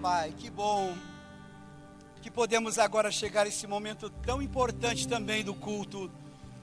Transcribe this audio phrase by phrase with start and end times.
[0.00, 0.94] Pai, que bom
[2.22, 6.08] que podemos agora chegar a esse momento tão importante também do culto,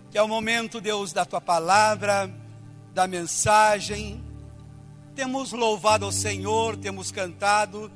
[0.10, 2.34] que é o momento, Deus, da tua palavra,
[2.94, 4.24] da mensagem.
[5.16, 7.92] Temos louvado ao Senhor, temos cantado,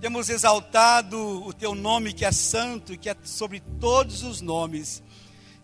[0.00, 5.02] temos exaltado o teu nome que é santo e que é sobre todos os nomes.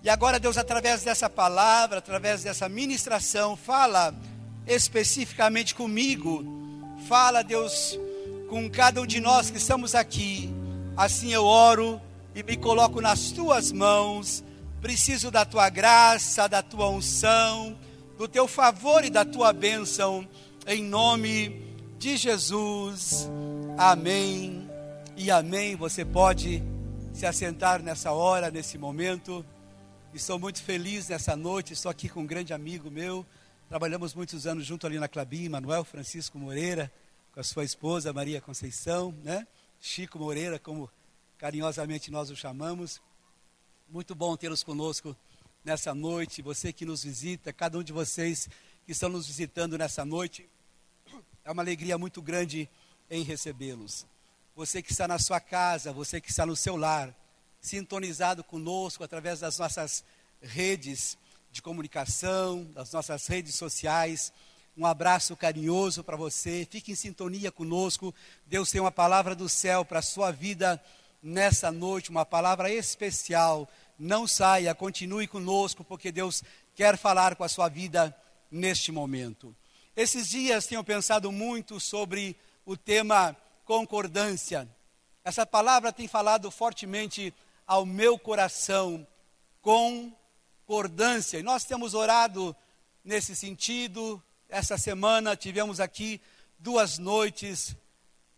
[0.03, 4.15] E agora, Deus, através dessa palavra, através dessa ministração, fala
[4.67, 6.45] especificamente comigo.
[7.09, 7.99] Fala, Deus,
[8.55, 10.49] com cada um de nós que estamos aqui.
[10.97, 12.01] Assim eu oro
[12.37, 14.45] e me coloco nas tuas mãos.
[14.81, 17.77] Preciso da tua graça, da tua unção,
[18.17, 20.25] do teu favor e da tua bênção,
[20.69, 21.65] em nome
[21.99, 23.29] de Jesus.
[23.77, 24.71] Amém
[25.17, 25.75] e amém.
[25.75, 26.63] Você pode
[27.13, 29.45] se assentar nessa hora, nesse momento.
[30.15, 31.73] Estou muito feliz nessa noite.
[31.73, 33.27] Estou aqui com um grande amigo meu.
[33.69, 36.93] Trabalhamos muitos anos junto ali na Clabim, Manuel Francisco Moreira,
[37.35, 39.45] com a sua esposa Maria Conceição, né?
[39.81, 40.89] Chico Moreira, como
[41.37, 43.03] carinhosamente nós o chamamos.
[43.89, 45.17] Muito bom tê-los conosco
[45.65, 46.41] nessa noite.
[46.43, 48.49] Você que nos visita, cada um de vocês
[48.87, 50.49] que estão nos visitando nessa noite.
[51.45, 52.71] É uma alegria muito grande
[53.11, 54.07] em recebê-los.
[54.55, 57.13] Você que está na sua casa, você que está no seu lar,
[57.61, 60.05] sintonizado conosco através das nossas
[60.41, 61.19] redes
[61.51, 64.33] de comunicação, das nossas redes sociais.
[64.77, 66.67] Um abraço carinhoso para você.
[66.69, 68.13] Fique em sintonia conosco.
[68.45, 70.83] Deus tem uma palavra do céu para a sua vida
[71.23, 73.69] nessa noite, uma palavra especial.
[73.99, 76.43] Não saia, continue conosco, porque Deus
[76.75, 78.15] quer falar com a sua vida
[78.51, 79.55] neste momento.
[79.97, 82.37] Esses dias tenho pensado muito sobre
[82.67, 84.69] o tema concordância.
[85.25, 87.33] Essa palavra tem falado fortemente
[87.67, 89.07] ao meu coração
[89.63, 91.39] concordância.
[91.39, 92.55] E nós temos orado
[93.05, 94.23] nesse sentido.
[94.55, 96.21] Essa semana tivemos aqui
[96.61, 97.75] duas noites,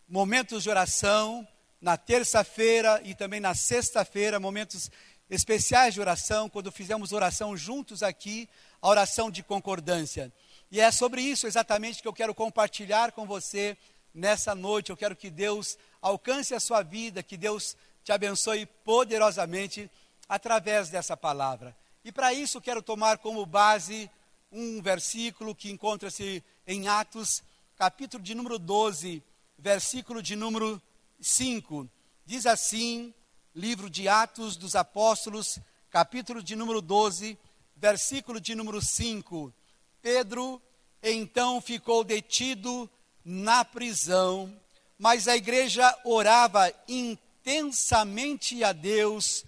[0.09, 1.47] momentos de oração,
[1.79, 4.89] na terça-feira e também na sexta-feira, momentos
[5.29, 8.49] especiais de oração, quando fizemos oração juntos aqui,
[8.81, 10.33] a oração de concordância.
[10.71, 13.77] E é sobre isso exatamente que eu quero compartilhar com você
[14.11, 14.89] nessa noite.
[14.89, 19.87] Eu quero que Deus alcance a sua vida, que Deus te abençoe poderosamente
[20.27, 21.77] através dessa palavra.
[22.03, 24.09] E para isso quero tomar como base
[24.51, 27.43] um versículo que encontra-se em Atos,
[27.75, 29.21] capítulo de número 12,
[29.57, 30.81] versículo de número
[31.19, 31.89] 5.
[32.25, 33.13] Diz assim,
[33.55, 35.59] livro de Atos dos Apóstolos,
[35.89, 37.37] capítulo de número 12,
[37.75, 39.53] versículo de número 5.
[40.01, 40.61] Pedro
[41.01, 42.89] então ficou detido
[43.23, 44.53] na prisão,
[44.97, 49.45] mas a igreja orava intensamente a Deus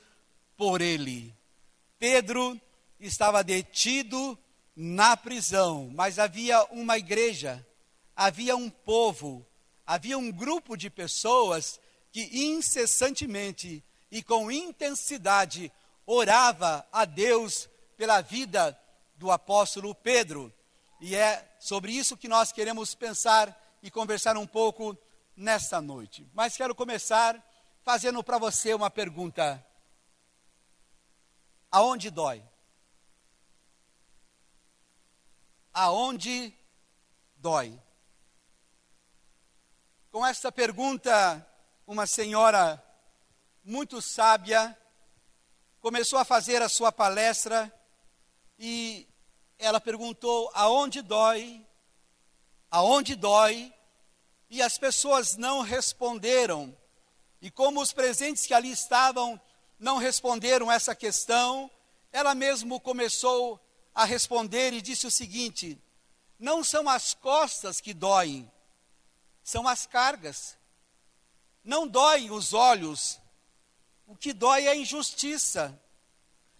[0.57, 1.33] por ele.
[1.97, 2.59] Pedro
[2.99, 4.37] estava detido
[4.81, 7.67] na prisão, mas havia uma igreja,
[8.15, 9.45] havia um povo,
[9.85, 11.81] havia um grupo de pessoas
[12.13, 15.69] que incessantemente e com intensidade
[16.05, 18.79] orava a Deus pela vida
[19.17, 20.49] do apóstolo Pedro.
[21.01, 23.53] E é sobre isso que nós queremos pensar
[23.83, 24.97] e conversar um pouco
[25.35, 26.25] nesta noite.
[26.33, 27.45] Mas quero começar
[27.83, 29.61] fazendo para você uma pergunta:
[31.69, 32.41] aonde dói?
[35.81, 36.53] Aonde
[37.37, 37.81] dói?
[40.11, 41.47] Com esta pergunta,
[41.87, 42.83] uma senhora
[43.63, 44.77] muito sábia
[45.79, 47.73] começou a fazer a sua palestra
[48.59, 49.07] e
[49.57, 51.65] ela perguntou aonde dói,
[52.69, 53.73] aonde dói,
[54.49, 56.75] e as pessoas não responderam
[57.41, 59.39] e como os presentes que ali estavam
[59.79, 61.71] não responderam essa questão,
[62.11, 63.57] ela mesmo começou
[63.99, 65.77] a responder e disse o seguinte:
[66.39, 68.49] não são as costas que doem,
[69.43, 70.57] são as cargas.
[71.61, 73.19] Não doem os olhos,
[74.07, 75.77] o que dói é a injustiça.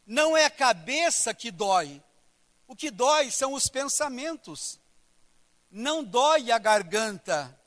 [0.06, 2.04] Não é a cabeça que dói,
[2.68, 4.78] o que dói são os pensamentos.
[5.72, 7.58] Não dói a garganta,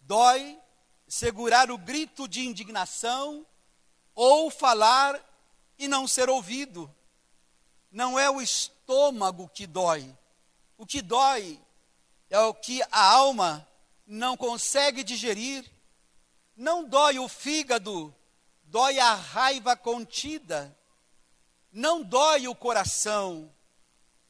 [0.00, 0.58] dói
[1.06, 3.46] segurar o grito de indignação
[4.14, 5.20] ou falar
[5.78, 6.92] e não ser ouvido.
[7.90, 8.73] Não é o estômago
[9.52, 10.16] que dói.
[10.76, 11.60] O que dói
[12.28, 13.66] é o que a alma
[14.06, 15.64] não consegue digerir.
[16.56, 18.14] Não dói o fígado,
[18.64, 20.76] dói a raiva contida.
[21.72, 23.50] Não dói o coração.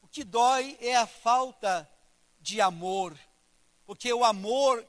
[0.01, 1.89] O que dói é a falta
[2.39, 3.17] de amor.
[3.85, 4.85] Porque o amor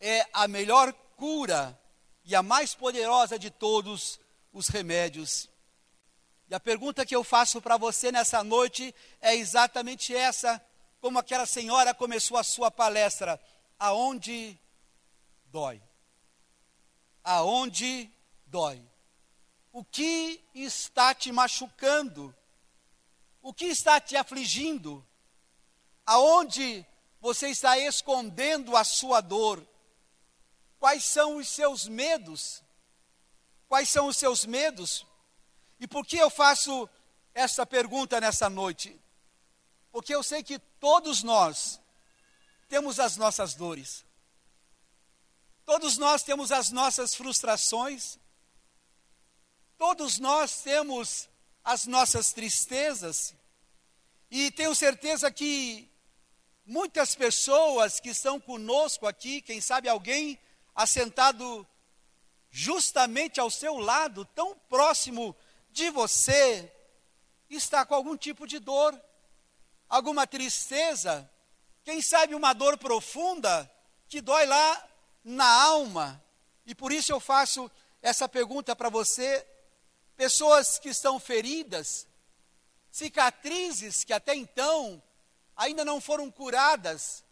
[0.00, 1.78] é a melhor cura
[2.24, 4.18] e a mais poderosa de todos
[4.52, 5.49] os remédios.
[6.50, 10.60] E a pergunta que eu faço para você nessa noite é exatamente essa,
[11.00, 13.40] como aquela senhora começou a sua palestra:
[13.78, 14.58] aonde
[15.46, 15.80] dói?
[17.24, 18.10] aonde
[18.46, 18.82] dói.
[19.72, 22.34] O que está te machucando?
[23.40, 25.06] O que está te afligindo?
[26.04, 26.84] Aonde
[27.20, 29.64] você está escondendo a sua dor?
[30.78, 32.62] Quais são os seus medos?
[33.68, 35.06] Quais são os seus medos?
[35.80, 36.88] E por que eu faço
[37.34, 39.00] essa pergunta nessa noite?
[39.90, 41.80] Porque eu sei que todos nós
[42.68, 44.04] temos as nossas dores.
[45.64, 48.18] Todos nós temos as nossas frustrações.
[49.78, 51.28] Todos nós temos
[51.64, 53.34] as nossas tristezas.
[54.30, 55.90] E tenho certeza que
[56.66, 60.38] muitas pessoas que estão conosco aqui, quem sabe alguém
[60.74, 61.66] assentado
[62.50, 65.34] justamente ao seu lado, tão próximo
[65.70, 66.70] de você,
[67.48, 69.00] está com algum tipo de dor,
[69.88, 71.28] alguma tristeza,
[71.82, 73.70] quem sabe uma dor profunda
[74.08, 74.88] que dói lá
[75.24, 76.22] na alma.
[76.66, 77.70] E por isso eu faço
[78.02, 79.46] essa pergunta para você.
[80.16, 82.06] Pessoas que estão feridas,
[82.90, 85.02] cicatrizes que até então
[85.56, 87.24] ainda não foram curadas,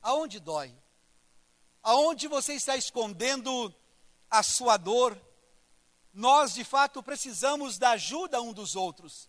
[0.00, 0.74] aonde dói?
[1.82, 3.74] Aonde você está escondendo
[4.30, 5.20] a sua dor?
[6.12, 9.28] Nós, de fato, precisamos da ajuda um dos outros.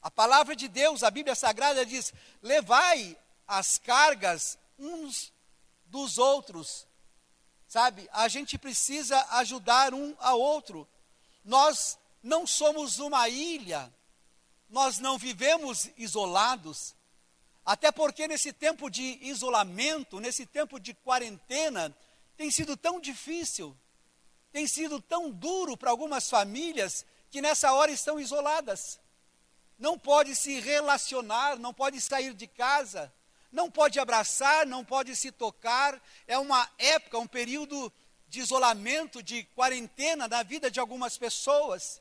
[0.00, 3.16] A palavra de Deus, a Bíblia Sagrada diz: levai
[3.46, 5.32] as cargas uns
[5.86, 6.86] dos outros.
[7.66, 10.86] Sabe, a gente precisa ajudar um ao outro.
[11.44, 13.92] Nós não somos uma ilha,
[14.68, 16.94] nós não vivemos isolados.
[17.64, 21.92] Até porque nesse tempo de isolamento, nesse tempo de quarentena,
[22.36, 23.76] tem sido tão difícil,
[24.56, 28.98] tem sido tão duro para algumas famílias que nessa hora estão isoladas.
[29.78, 33.12] Não pode se relacionar, não pode sair de casa,
[33.52, 36.02] não pode abraçar, não pode se tocar.
[36.26, 37.92] É uma época, um período
[38.28, 42.00] de isolamento, de quarentena na vida de algumas pessoas.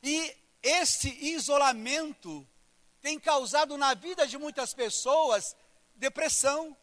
[0.00, 0.32] E
[0.62, 2.46] esse isolamento
[3.02, 5.56] tem causado na vida de muitas pessoas
[5.96, 6.76] depressão.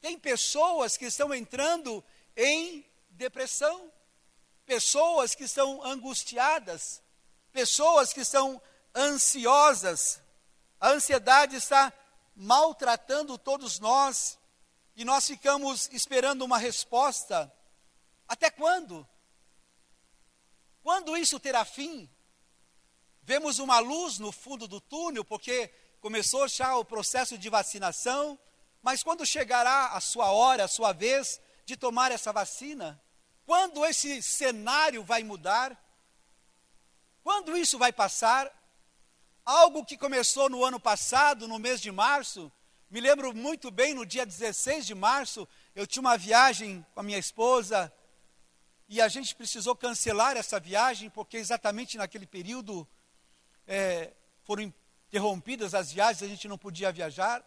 [0.00, 2.04] Tem pessoas que estão entrando
[2.36, 3.90] em depressão,
[4.66, 7.00] pessoas que estão angustiadas,
[7.52, 8.60] pessoas que estão
[8.94, 10.20] ansiosas.
[10.80, 11.92] A ansiedade está
[12.34, 14.38] maltratando todos nós
[14.94, 17.50] e nós ficamos esperando uma resposta.
[18.28, 19.08] Até quando?
[20.82, 22.10] Quando isso terá fim?
[23.22, 25.68] Vemos uma luz no fundo do túnel, porque
[26.00, 28.38] começou já o processo de vacinação,
[28.82, 33.00] mas quando chegará a sua hora, a sua vez de tomar essa vacina?
[33.46, 35.80] Quando esse cenário vai mudar?
[37.22, 38.52] Quando isso vai passar?
[39.44, 42.52] Algo que começou no ano passado, no mês de março,
[42.90, 47.02] me lembro muito bem, no dia 16 de março, eu tinha uma viagem com a
[47.04, 47.92] minha esposa
[48.88, 52.86] e a gente precisou cancelar essa viagem, porque exatamente naquele período
[53.64, 54.12] é,
[54.42, 54.72] foram
[55.08, 57.44] interrompidas as viagens, a gente não podia viajar.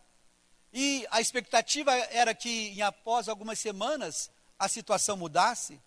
[0.71, 5.81] E a expectativa era que, em após algumas semanas, a situação mudasse.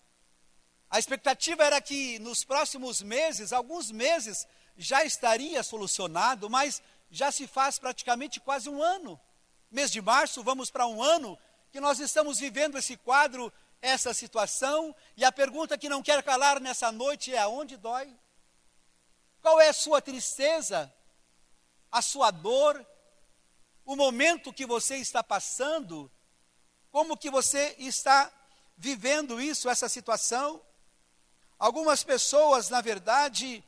[0.93, 4.47] A expectativa era que nos próximos meses, alguns meses,
[4.77, 9.19] já estaria solucionado, mas já se faz praticamente quase um ano.
[9.71, 11.35] Mês de março, vamos para um ano
[11.71, 13.51] que nós estamos vivendo esse quadro,
[13.81, 18.15] essa situação, e a pergunta que não quer calar nessa noite é: aonde dói?
[19.41, 20.93] Qual é a sua tristeza,
[21.91, 22.85] a sua dor,
[23.83, 26.11] o momento que você está passando?
[26.91, 28.31] Como que você está
[28.77, 30.61] vivendo isso, essa situação?
[31.59, 33.63] Algumas pessoas, na verdade,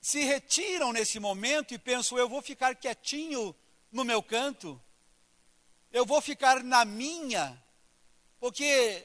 [0.00, 3.54] se retiram nesse momento e pensam: eu vou ficar quietinho
[3.90, 4.80] no meu canto,
[5.92, 7.60] eu vou ficar na minha,
[8.38, 9.04] porque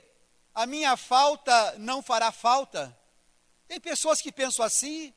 [0.53, 2.95] a minha falta não fará falta.
[3.67, 5.11] Tem pessoas que pensam assim,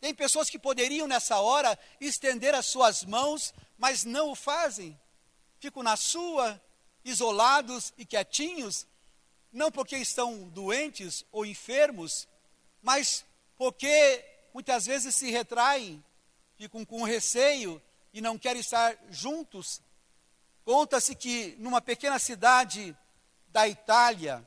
[0.00, 4.98] tem pessoas que poderiam nessa hora estender as suas mãos, mas não o fazem.
[5.60, 6.60] Ficam na sua,
[7.04, 8.87] isolados e quietinhos,
[9.52, 12.28] não porque estão doentes ou enfermos,
[12.82, 13.24] mas
[13.56, 16.02] porque muitas vezes se retraem,
[16.56, 17.80] ficam com receio
[18.12, 19.80] e não querem estar juntos.
[20.64, 22.96] Conta-se que numa pequena cidade
[23.48, 24.46] da Itália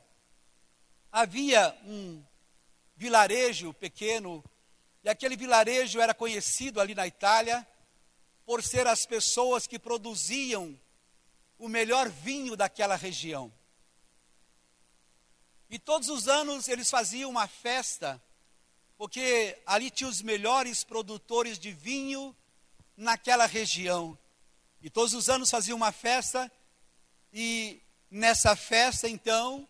[1.10, 2.22] havia um
[2.96, 4.44] vilarejo pequeno,
[5.02, 7.66] e aquele vilarejo era conhecido ali na Itália
[8.46, 10.78] por ser as pessoas que produziam
[11.58, 13.52] o melhor vinho daquela região.
[15.72, 18.22] E todos os anos eles faziam uma festa
[19.02, 22.32] porque ali tinha os melhores produtores de vinho
[22.96, 24.16] naquela região.
[24.80, 26.48] E todos os anos faziam uma festa,
[27.32, 29.68] e nessa festa, então,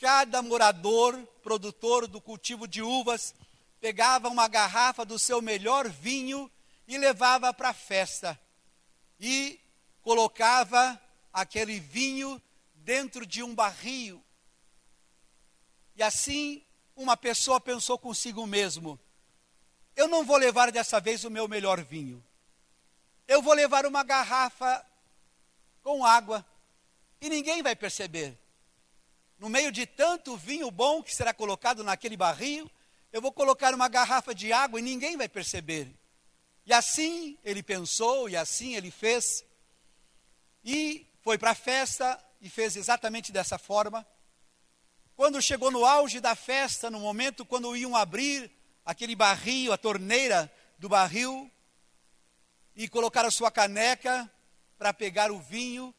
[0.00, 3.34] cada morador, produtor do cultivo de uvas,
[3.78, 6.50] pegava uma garrafa do seu melhor vinho
[6.88, 8.40] e levava para a festa.
[9.20, 9.60] E
[10.00, 10.98] colocava
[11.30, 12.40] aquele vinho
[12.74, 14.24] dentro de um barril.
[15.96, 16.64] E assim,
[16.96, 18.98] uma pessoa pensou consigo mesmo:
[19.94, 22.24] eu não vou levar dessa vez o meu melhor vinho.
[23.28, 24.84] Eu vou levar uma garrafa
[25.82, 26.44] com água
[27.20, 28.38] e ninguém vai perceber.
[29.38, 32.70] No meio de tanto vinho bom que será colocado naquele barril,
[33.12, 35.92] eu vou colocar uma garrafa de água e ninguém vai perceber.
[36.64, 39.44] E assim ele pensou, e assim ele fez.
[40.64, 44.06] E foi para a festa e fez exatamente dessa forma.
[45.22, 48.50] Quando chegou no auge da festa, no momento quando iam abrir
[48.84, 51.48] aquele barril, a torneira do barril,
[52.74, 54.28] e colocar a sua caneca
[54.76, 55.94] para pegar o vinho,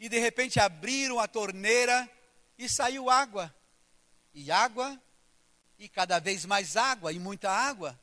[0.00, 2.08] e de repente abriram a torneira
[2.56, 3.54] e saiu água.
[4.32, 4.98] E água
[5.78, 8.00] e cada vez mais água e muita água.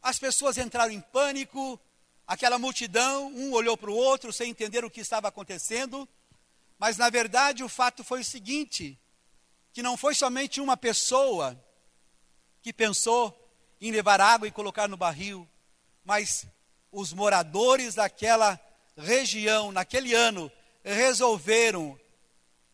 [0.00, 1.78] As pessoas entraram em pânico,
[2.26, 6.08] aquela multidão, um olhou para o outro sem entender o que estava acontecendo,
[6.78, 8.98] mas na verdade o fato foi o seguinte:
[9.72, 11.58] que não foi somente uma pessoa
[12.60, 13.36] que pensou
[13.80, 15.48] em levar água e colocar no barril,
[16.04, 16.46] mas
[16.90, 18.60] os moradores daquela
[18.96, 20.52] região, naquele ano,
[20.84, 21.98] resolveram,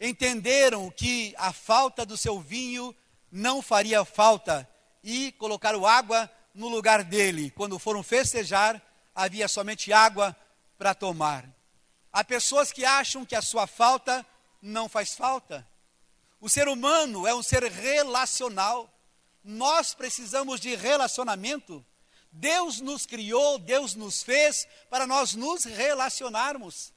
[0.00, 2.94] entenderam que a falta do seu vinho
[3.30, 4.68] não faria falta
[5.02, 7.50] e colocaram água no lugar dele.
[7.50, 8.82] Quando foram festejar,
[9.14, 10.36] havia somente água
[10.76, 11.48] para tomar.
[12.12, 14.26] Há pessoas que acham que a sua falta
[14.60, 15.66] não faz falta.
[16.40, 18.88] O ser humano é um ser relacional.
[19.42, 21.85] Nós precisamos de relacionamento.
[22.30, 26.92] Deus nos criou, Deus nos fez para nós nos relacionarmos.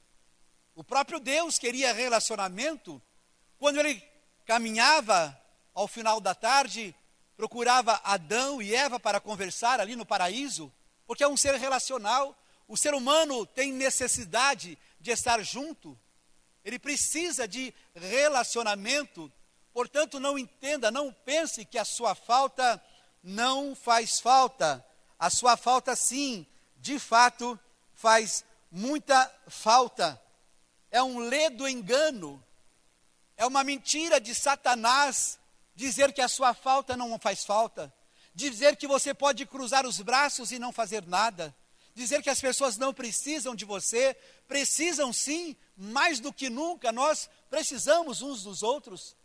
[0.74, 3.02] O próprio Deus queria relacionamento.
[3.58, 4.02] Quando ele
[4.44, 5.36] caminhava
[5.74, 6.94] ao final da tarde,
[7.36, 10.72] procurava Adão e Eva para conversar ali no paraíso,
[11.06, 12.36] porque é um ser relacional.
[12.68, 15.98] O ser humano tem necessidade de estar junto,
[16.64, 19.30] ele precisa de relacionamento.
[19.72, 22.82] Portanto, não entenda, não pense que a sua falta
[23.22, 24.84] não faz falta.
[25.18, 27.58] A sua falta, sim, de fato,
[27.94, 30.20] faz muita falta.
[30.90, 32.42] É um ledo engano,
[33.36, 35.38] é uma mentira de Satanás
[35.74, 37.92] dizer que a sua falta não faz falta,
[38.34, 41.54] dizer que você pode cruzar os braços e não fazer nada,
[41.94, 44.14] dizer que as pessoas não precisam de você,
[44.48, 49.16] precisam sim, mais do que nunca, nós precisamos uns dos outros,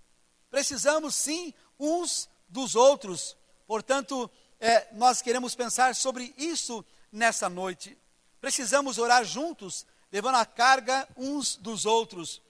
[0.50, 3.38] precisamos sim uns dos outros.
[3.66, 7.98] Portanto, é, nós queremos pensar sobre isso nessa noite.
[8.40, 12.42] Precisamos orar juntos, levando a carga uns dos outros.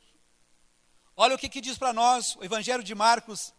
[1.16, 3.54] Olha o que, que diz para nós o Evangelho de Marcos,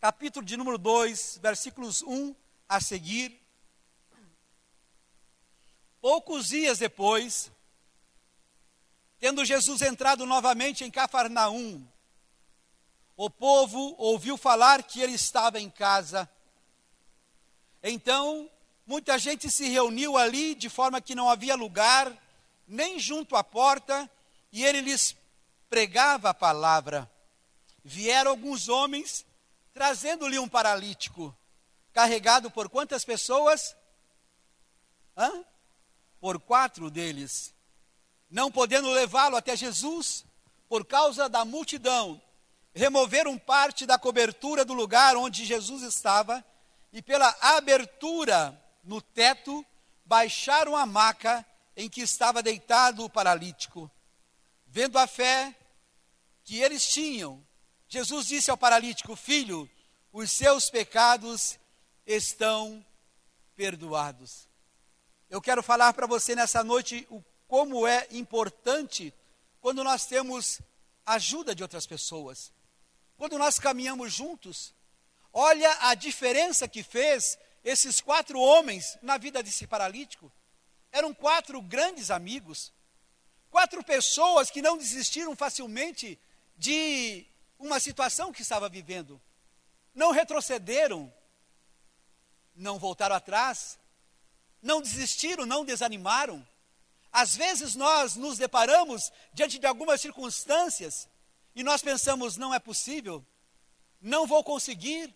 [0.00, 2.34] capítulo de número 2, versículos 1
[2.68, 3.37] a seguir.
[6.00, 7.50] Poucos dias depois,
[9.18, 11.84] tendo Jesus entrado novamente em Cafarnaum,
[13.16, 16.30] o povo ouviu falar que ele estava em casa.
[17.82, 18.48] Então,
[18.86, 22.16] muita gente se reuniu ali de forma que não havia lugar,
[22.66, 24.08] nem junto à porta,
[24.52, 25.16] e ele lhes
[25.68, 27.10] pregava a palavra.
[27.84, 29.26] Vieram alguns homens
[29.74, 31.36] trazendo-lhe um paralítico,
[31.92, 33.76] carregado por quantas pessoas?
[35.16, 35.44] Hã?
[36.20, 37.54] Por quatro deles.
[38.30, 40.24] Não podendo levá-lo até Jesus,
[40.68, 42.20] por causa da multidão,
[42.74, 46.44] removeram parte da cobertura do lugar onde Jesus estava
[46.92, 49.64] e, pela abertura no teto,
[50.04, 51.44] baixaram a maca
[51.76, 53.90] em que estava deitado o paralítico.
[54.66, 55.54] Vendo a fé
[56.44, 57.44] que eles tinham,
[57.88, 59.68] Jesus disse ao paralítico: Filho,
[60.12, 61.58] os seus pecados
[62.06, 62.84] estão
[63.54, 64.47] perdoados.
[65.30, 69.12] Eu quero falar para você nessa noite o como é importante
[69.60, 70.60] quando nós temos
[71.04, 72.52] ajuda de outras pessoas.
[73.16, 74.74] Quando nós caminhamos juntos.
[75.32, 80.32] Olha a diferença que fez esses quatro homens na vida desse paralítico.
[80.90, 82.72] Eram quatro grandes amigos.
[83.50, 86.18] Quatro pessoas que não desistiram facilmente
[86.56, 87.26] de
[87.58, 89.20] uma situação que estava vivendo.
[89.94, 91.12] Não retrocederam,
[92.54, 93.77] não voltaram atrás,
[94.62, 96.46] não desistiram, não desanimaram.
[97.12, 101.08] Às vezes nós nos deparamos diante de algumas circunstâncias
[101.54, 103.24] e nós pensamos: não é possível,
[104.00, 105.14] não vou conseguir.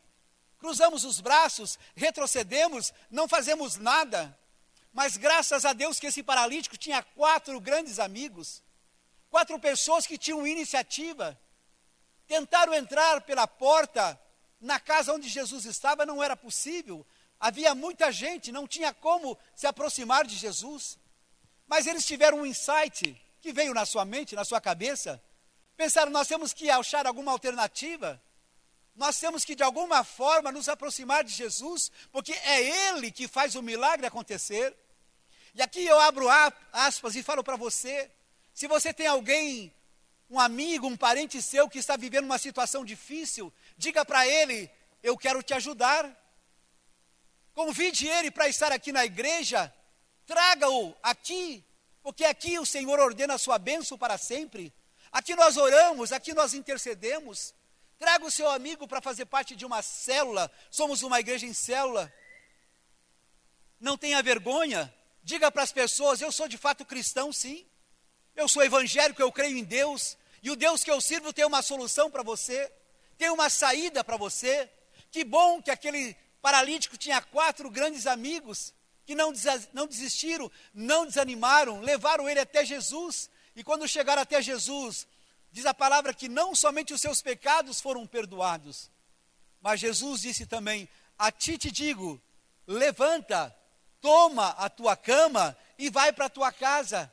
[0.58, 4.38] Cruzamos os braços, retrocedemos, não fazemos nada.
[4.92, 8.62] Mas graças a Deus que esse paralítico tinha quatro grandes amigos,
[9.28, 11.38] quatro pessoas que tinham iniciativa,
[12.28, 14.20] tentaram entrar pela porta
[14.60, 17.04] na casa onde Jesus estava, não era possível.
[17.42, 20.96] Havia muita gente, não tinha como se aproximar de Jesus.
[21.66, 25.20] Mas eles tiveram um insight que veio na sua mente, na sua cabeça.
[25.76, 28.22] Pensaram, nós temos que achar alguma alternativa.
[28.94, 33.56] Nós temos que, de alguma forma, nos aproximar de Jesus, porque é Ele que faz
[33.56, 34.72] o milagre acontecer.
[35.52, 36.28] E aqui eu abro
[36.72, 38.08] aspas e falo para você:
[38.54, 39.74] se você tem alguém,
[40.30, 44.70] um amigo, um parente seu que está vivendo uma situação difícil, diga para ele:
[45.02, 46.21] eu quero te ajudar.
[47.54, 49.72] Convide ele para estar aqui na igreja,
[50.26, 51.64] traga-o aqui,
[52.02, 54.72] porque aqui o Senhor ordena a sua bênção para sempre.
[55.10, 57.54] Aqui nós oramos, aqui nós intercedemos.
[57.98, 60.50] Traga o seu amigo para fazer parte de uma célula.
[60.70, 62.12] Somos uma igreja em célula.
[63.78, 64.92] Não tenha vergonha.
[65.22, 67.66] Diga para as pessoas: eu sou de fato cristão, sim.
[68.34, 70.16] Eu sou evangélico, eu creio em Deus.
[70.42, 72.72] E o Deus que eu sirvo tem uma solução para você,
[73.16, 74.68] tem uma saída para você.
[75.10, 78.74] Que bom que aquele paralítico tinha quatro grandes amigos
[79.06, 79.32] que não,
[79.72, 83.30] não desistiram, não desanimaram, levaram ele até Jesus.
[83.54, 85.06] E quando chegaram até Jesus,
[85.50, 88.90] diz a palavra que não somente os seus pecados foram perdoados,
[89.60, 92.20] mas Jesus disse também: A ti te digo,
[92.66, 93.54] levanta,
[94.00, 97.12] toma a tua cama e vai para a tua casa.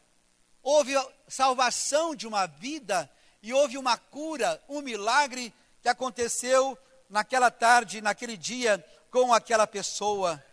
[0.62, 0.93] Houve
[1.27, 3.09] salvação de uma vida
[3.41, 6.77] e houve uma cura, um milagre que aconteceu
[7.09, 10.44] naquela tarde, naquele dia, com aquela pessoa.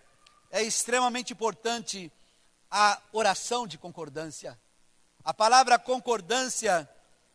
[0.50, 2.12] É extremamente importante
[2.70, 4.58] a oração de concordância.
[5.24, 6.88] A palavra concordância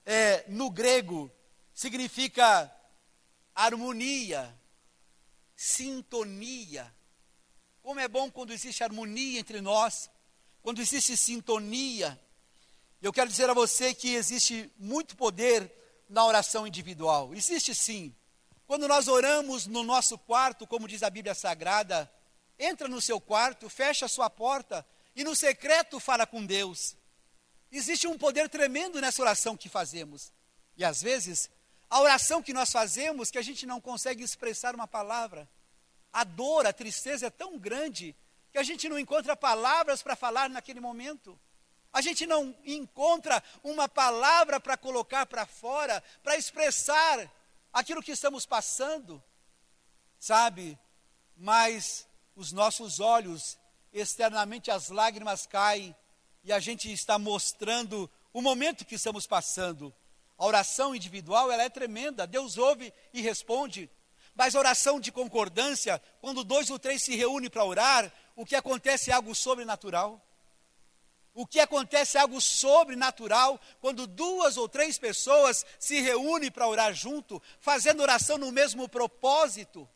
[0.05, 1.31] é, no grego,
[1.73, 2.71] significa
[3.55, 4.53] harmonia,
[5.55, 6.93] sintonia.
[7.81, 10.09] Como é bom quando existe harmonia entre nós,
[10.61, 12.19] quando existe sintonia.
[13.01, 15.71] Eu quero dizer a você que existe muito poder
[16.07, 17.33] na oração individual.
[17.33, 18.15] Existe sim.
[18.71, 22.09] Quando nós oramos no nosso quarto, como diz a Bíblia Sagrada,
[22.57, 26.95] entra no seu quarto, fecha a sua porta e no secreto fala com Deus.
[27.69, 30.31] Existe um poder tremendo nessa oração que fazemos.
[30.77, 31.49] E às vezes,
[31.89, 35.49] a oração que nós fazemos, que a gente não consegue expressar uma palavra.
[36.13, 38.15] A dor, a tristeza é tão grande
[38.53, 41.37] que a gente não encontra palavras para falar naquele momento.
[41.91, 47.29] A gente não encontra uma palavra para colocar para fora, para expressar
[47.71, 49.21] aquilo que estamos passando.
[50.19, 50.77] Sabe?
[51.35, 53.57] Mas os nossos olhos,
[53.91, 55.95] externamente as lágrimas caem
[56.43, 59.93] e a gente está mostrando o momento que estamos passando.
[60.37, 63.89] A oração individual, ela é tremenda, Deus ouve e responde.
[64.33, 68.55] Mas a oração de concordância, quando dois ou três se reúnem para orar, o que
[68.55, 70.25] acontece é algo sobrenatural.
[71.33, 76.93] O que acontece é algo sobrenatural quando duas ou três pessoas se reúnem para orar
[76.93, 79.87] junto, fazendo oração no mesmo propósito,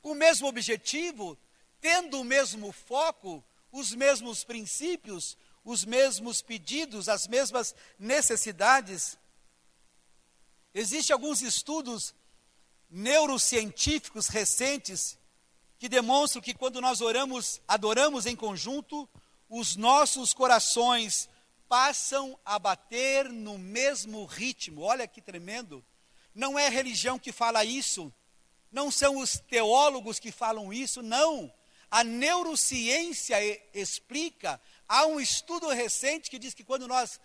[0.00, 1.36] com o mesmo objetivo,
[1.80, 9.18] tendo o mesmo foco, os mesmos princípios, os mesmos pedidos, as mesmas necessidades.
[10.72, 12.14] Existem alguns estudos
[12.88, 15.18] neurocientíficos recentes
[15.78, 19.08] que demonstram que quando nós oramos, adoramos em conjunto,
[19.48, 21.28] os nossos corações
[21.68, 24.82] passam a bater no mesmo ritmo.
[24.82, 25.84] Olha que tremendo.
[26.34, 28.12] Não é a religião que fala isso,
[28.70, 31.52] não são os teólogos que falam isso, não.
[31.90, 33.36] A neurociência
[33.74, 37.20] explica Há um estudo recente que diz que quando nós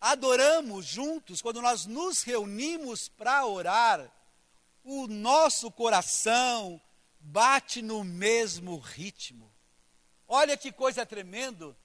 [0.00, 4.12] adoramos juntos, quando nós nos reunimos para orar,
[4.82, 6.80] o nosso coração
[7.20, 9.53] bate no mesmo ritmo.
[10.26, 11.76] Olha que coisa tremenda.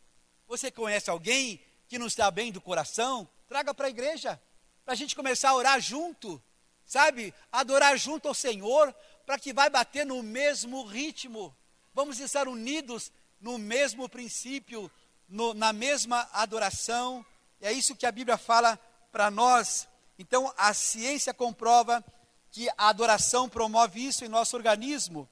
[0.47, 3.27] Você conhece alguém que não está bem do coração?
[3.47, 4.41] Traga para a igreja,
[4.83, 6.41] para a gente começar a orar junto,
[6.85, 7.33] sabe?
[7.51, 8.93] Adorar junto ao Senhor,
[9.25, 11.55] para que vai bater no mesmo ritmo.
[11.93, 14.91] Vamos estar unidos no mesmo princípio,
[15.27, 17.25] no, na mesma adoração.
[17.61, 18.77] É isso que a Bíblia fala
[19.11, 19.87] para nós.
[20.17, 22.03] Então, a ciência comprova
[22.51, 25.29] que a adoração promove isso em nosso organismo.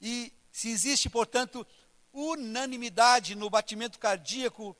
[0.00, 1.66] E se existe, portanto,
[2.16, 4.74] unanimidade no batimento cardíaco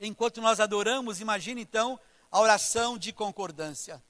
[0.00, 4.02] enquanto nós adoramos, imagine então a oração de concordância.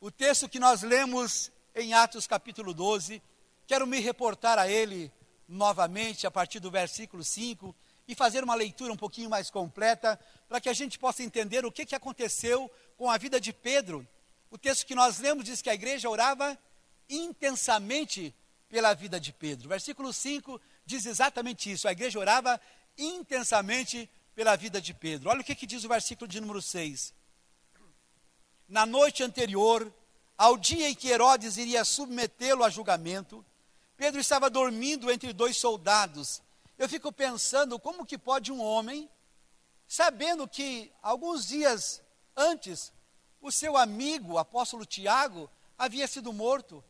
[0.00, 3.20] O texto que nós lemos em Atos capítulo 12,
[3.66, 5.12] quero me reportar a ele
[5.48, 7.74] novamente a partir do versículo 5
[8.06, 10.18] e fazer uma leitura um pouquinho mais completa,
[10.48, 14.06] para que a gente possa entender o que, que aconteceu com a vida de Pedro.
[14.48, 16.56] O texto que nós lemos diz que a igreja orava
[17.10, 18.32] intensamente
[18.68, 19.68] pela vida de Pedro.
[19.68, 22.60] Versículo 5 diz exatamente isso: a igreja orava
[22.96, 25.28] intensamente pela vida de Pedro.
[25.28, 27.14] Olha o que, que diz o versículo de número 6.
[28.66, 29.92] Na noite anterior,
[30.36, 33.44] ao dia em que Herodes iria submetê-lo a julgamento,
[33.96, 36.42] Pedro estava dormindo entre dois soldados.
[36.78, 39.10] Eu fico pensando como que pode um homem,
[39.86, 42.00] sabendo que alguns dias
[42.36, 42.92] antes
[43.40, 46.82] o seu amigo, o apóstolo Tiago, havia sido morto.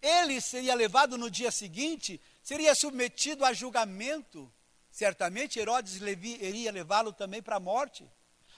[0.00, 4.52] Ele seria levado no dia seguinte, seria submetido a julgamento.
[4.88, 8.08] Certamente Herodes iria levá-lo também para a morte.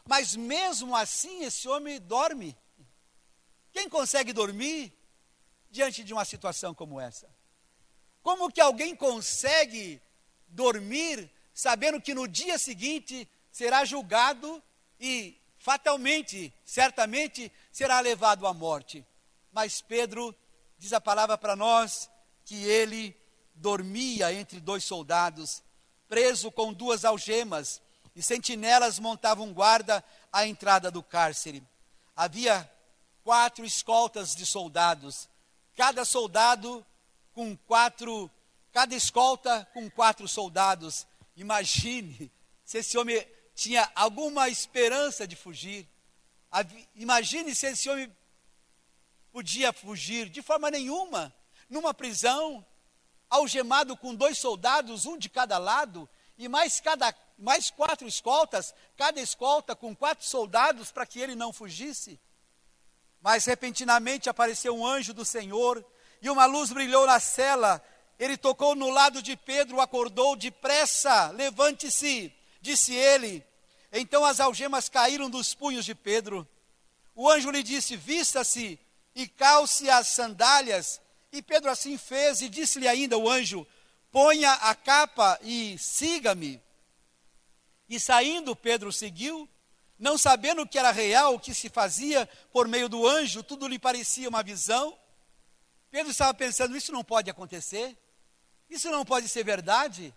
[0.04, 2.54] Mas mesmo assim, esse homem dorme.
[3.72, 4.92] Quem consegue dormir
[5.70, 7.34] diante de uma situação como essa?
[8.22, 10.02] Como que alguém consegue
[10.48, 14.62] dormir sabendo que no dia seguinte será julgado
[15.00, 19.02] e fatalmente, certamente, será levado à morte?
[19.50, 20.36] Mas Pedro
[20.76, 22.10] diz a palavra para nós
[22.44, 23.16] que ele
[23.58, 25.62] dormia entre dois soldados,
[26.08, 27.82] preso com duas algemas,
[28.14, 31.62] e sentinelas montavam guarda à entrada do cárcere.
[32.16, 32.68] Havia
[33.22, 35.28] quatro escoltas de soldados,
[35.76, 36.84] cada soldado
[37.32, 38.30] com quatro,
[38.72, 41.06] cada escolta com quatro soldados.
[41.36, 42.32] Imagine
[42.64, 45.86] se esse homem tinha alguma esperança de fugir.
[46.96, 48.12] Imagine se esse homem
[49.30, 51.32] podia fugir de forma nenhuma,
[51.70, 52.66] numa prisão,
[53.30, 59.20] algemado com dois soldados, um de cada lado, e mais, cada, mais quatro escoltas, cada
[59.20, 62.18] escolta com quatro soldados para que ele não fugisse.
[63.20, 65.84] Mas repentinamente apareceu um anjo do Senhor,
[66.22, 67.82] e uma luz brilhou na cela.
[68.18, 73.44] Ele tocou no lado de Pedro, acordou depressa, levante-se, disse ele.
[73.92, 76.46] Então as algemas caíram dos punhos de Pedro.
[77.14, 78.78] O anjo lhe disse: Vista-se
[79.14, 81.00] e calce as sandálias.
[81.30, 83.66] E Pedro assim fez, e disse-lhe ainda o anjo:
[84.10, 86.62] Ponha a capa e siga-me.
[87.88, 89.48] E saindo, Pedro seguiu,
[89.98, 93.78] não sabendo que era real o que se fazia por meio do anjo, tudo lhe
[93.78, 94.96] parecia uma visão.
[95.90, 97.96] Pedro estava pensando: isso não pode acontecer,
[98.68, 100.14] isso não pode ser verdade.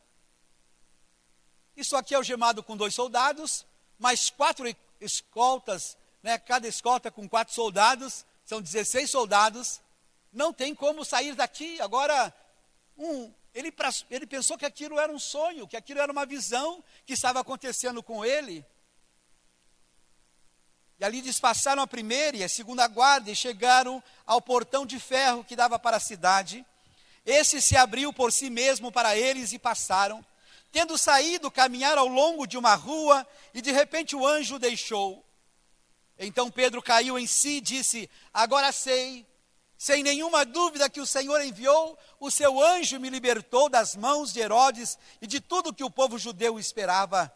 [1.75, 3.65] Isso aqui é o gemado com dois soldados,
[3.97, 4.65] mais quatro
[4.99, 9.81] escoltas, né, cada escolta com quatro soldados, são 16 soldados,
[10.31, 11.79] não tem como sair daqui.
[11.81, 12.33] Agora,
[12.97, 13.73] um, ele,
[14.09, 18.01] ele pensou que aquilo era um sonho, que aquilo era uma visão que estava acontecendo
[18.01, 18.65] com ele.
[20.99, 25.43] E ali despassaram a primeira e a segunda guarda e chegaram ao portão de ferro
[25.43, 26.65] que dava para a cidade.
[27.25, 30.23] Esse se abriu por si mesmo para eles e passaram.
[30.71, 35.25] Tendo saído, caminhar ao longo de uma rua e de repente o anjo deixou.
[36.17, 39.25] Então Pedro caiu em si e disse: Agora sei,
[39.81, 44.39] sem nenhuma dúvida, que o Senhor enviou o seu anjo me libertou das mãos de
[44.39, 47.33] Herodes e de tudo que o povo judeu esperava.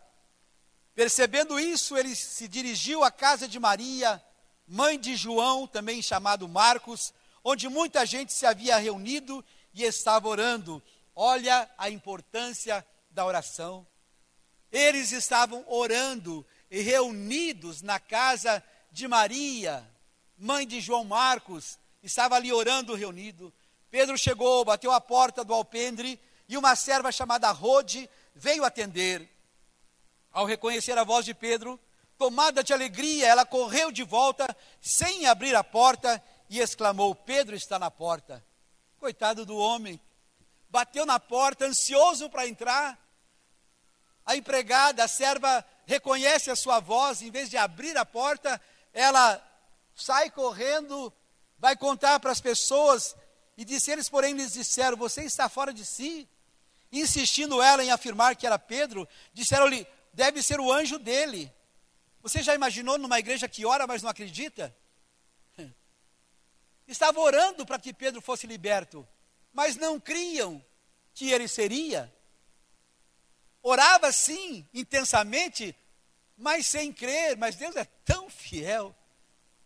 [0.94, 4.24] Percebendo isso, ele se dirigiu à casa de Maria,
[4.68, 10.84] mãe de João, também chamado Marcos, onde muita gente se havia reunido e estava orando.
[11.16, 13.88] Olha a importância da oração.
[14.72, 19.84] Eles estavam orando e reunidos na casa de Maria,
[20.38, 23.54] mãe de João Marcos, estava ali orando reunido.
[23.90, 29.30] Pedro chegou, bateu a porta do alpendre e uma serva chamada Rode veio atender.
[30.32, 31.80] Ao reconhecer a voz de Pedro,
[32.18, 37.80] tomada de alegria, ela correu de volta sem abrir a porta e exclamou: Pedro está
[37.80, 38.46] na porta.
[39.00, 40.00] Coitado do homem,
[40.70, 43.00] bateu na porta, ansioso para entrar.
[44.26, 48.60] A empregada, a serva, reconhece a sua voz, em vez de abrir a porta,
[48.92, 49.42] ela
[49.96, 51.14] sai correndo,
[51.58, 53.16] vai contar para as pessoas,
[53.58, 56.28] e disse: Eles, porém, lhes disseram: Você está fora de si.
[56.92, 61.52] Insistindo ela em afirmar que era Pedro, disseram-lhe: Deve ser o anjo dele.
[62.22, 64.76] Você já imaginou numa igreja que ora, mas não acredita?
[66.88, 69.08] Estava orando para que Pedro fosse liberto,
[69.54, 70.64] mas não criam
[71.14, 72.14] que ele seria.
[73.62, 75.76] Orava sim, intensamente,
[76.38, 77.38] mas sem crer.
[77.38, 78.96] Mas Deus é tão fiel,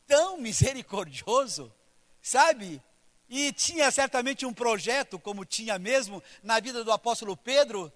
[0.07, 1.73] tão misericordioso,
[2.21, 2.81] sabe?
[3.29, 7.91] E tinha certamente um projeto, como tinha mesmo na vida do apóstolo Pedro,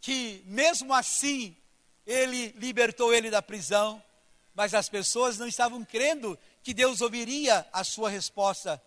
[0.00, 1.56] que mesmo assim
[2.06, 4.02] ele libertou ele da prisão,
[4.54, 8.82] mas as pessoas não estavam crendo que Deus ouviria a sua resposta.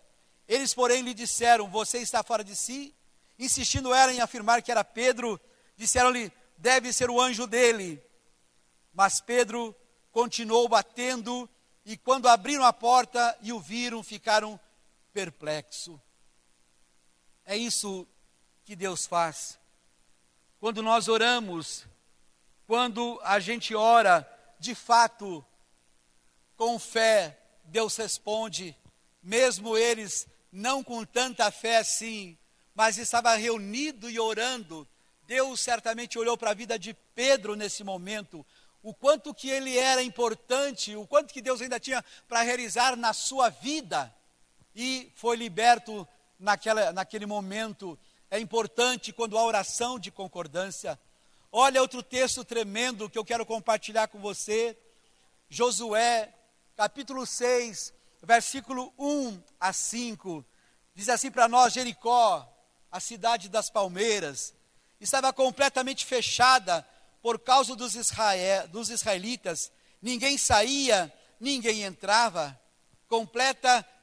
[0.48, 2.94] Eles, porém, lhe disseram: Você está fora de si?
[3.38, 5.40] Insistindo ela em afirmar que era Pedro,
[5.76, 8.02] disseram-lhe: Deve ser o anjo dele.
[8.92, 9.74] Mas Pedro
[10.12, 11.48] continuou batendo,
[11.84, 14.60] e quando abriram a porta e o viram, ficaram
[15.14, 15.98] perplexos.
[17.46, 18.06] É isso
[18.64, 19.58] que Deus faz.
[20.58, 21.86] Quando nós oramos,
[22.66, 25.44] quando a gente ora, de fato,
[26.56, 28.76] com fé, Deus responde.
[29.22, 32.36] mesmo eles não com tanta fé assim,
[32.74, 34.86] mas estava reunido e orando.
[35.26, 38.44] Deus certamente olhou para a vida de Pedro nesse momento,
[38.82, 43.14] o quanto que ele era importante, o quanto que Deus ainda tinha para realizar na
[43.14, 44.14] sua vida,
[44.74, 46.06] e foi liberto
[46.38, 47.98] naquela, naquele momento.
[48.30, 50.98] É importante quando há oração de concordância.
[51.52, 54.76] Olha outro texto tremendo que eu quero compartilhar com você.
[55.48, 56.34] Josué,
[56.76, 60.44] capítulo 6, versículo 1 a 5.
[60.94, 62.50] Diz assim para nós: Jericó,
[62.90, 64.54] a cidade das palmeiras,
[65.00, 66.86] estava completamente fechada
[67.22, 69.70] por causa dos, israel, dos israelitas.
[70.02, 72.58] Ninguém saía, ninguém entrava,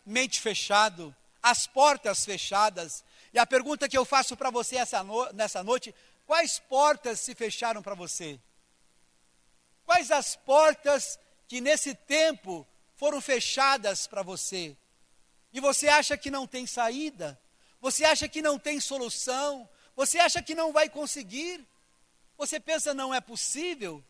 [0.01, 3.03] completamente fechado, as portas fechadas.
[3.33, 5.93] E a pergunta que eu faço para você essa no, nessa noite:
[6.25, 8.39] quais portas se fecharam para você?
[9.85, 14.77] Quais as portas que nesse tempo foram fechadas para você.
[15.51, 17.39] E você acha que não tem saída,
[17.81, 21.67] você acha que não tem solução, você acha que não vai conseguir,
[22.37, 24.03] você pensa não é possível,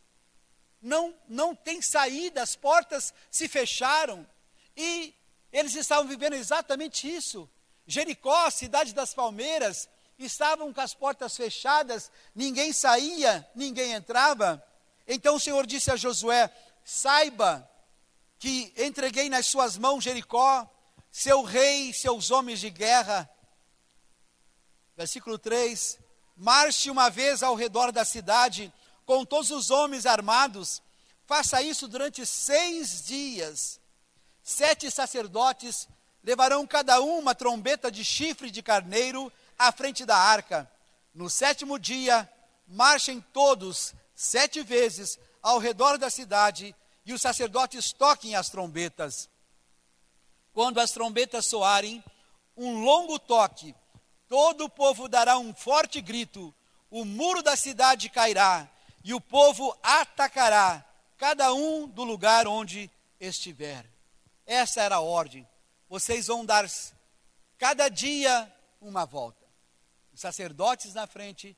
[0.82, 4.28] não, não tem saída, as portas se fecharam
[4.76, 5.16] e
[5.52, 7.50] eles estavam vivendo exatamente isso.
[7.86, 14.64] Jericó, cidade das palmeiras, estavam com as portas fechadas, ninguém saía, ninguém entrava.
[15.08, 16.50] Então o Senhor disse a Josué:
[16.86, 17.70] Saiba
[18.40, 20.70] que entreguei nas suas mãos Jericó,
[21.12, 23.30] seu rei seus homens de guerra.
[24.96, 26.00] Versículo 3:
[26.38, 28.72] Marche uma vez ao redor da cidade
[29.06, 30.82] com todos os homens armados,
[31.26, 33.81] faça isso durante seis dias.
[34.52, 35.88] Sete sacerdotes
[36.22, 40.70] levarão cada um uma trombeta de chifre de carneiro à frente da arca.
[41.16, 42.30] No sétimo dia,
[42.68, 49.30] marchem todos sete vezes ao redor da cidade e os sacerdotes toquem as trombetas.
[50.52, 52.04] Quando as trombetas soarem,
[52.58, 53.74] um longo toque,
[54.28, 56.54] todo o povo dará um forte grito,
[56.90, 58.70] o muro da cidade cairá
[59.02, 60.86] e o povo atacará,
[61.18, 63.90] cada um do lugar onde estiver.
[64.46, 65.48] Essa era a ordem.
[65.88, 66.66] Vocês vão dar
[67.58, 69.46] cada dia uma volta.
[70.14, 71.58] Os sacerdotes na frente,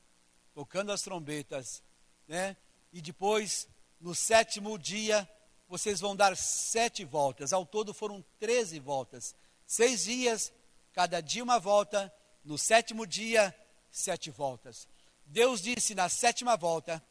[0.52, 1.82] tocando as trombetas,
[2.28, 2.56] né?
[2.92, 3.68] E depois
[4.00, 5.28] no sétimo dia,
[5.68, 7.52] vocês vão dar sete voltas.
[7.52, 9.34] Ao todo foram treze voltas.
[9.66, 10.52] Seis dias,
[10.92, 12.12] cada dia uma volta.
[12.44, 13.54] No sétimo dia,
[13.90, 14.86] sete voltas.
[15.24, 17.02] Deus disse na sétima volta: